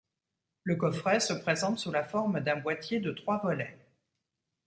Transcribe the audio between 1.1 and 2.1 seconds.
se présente sous la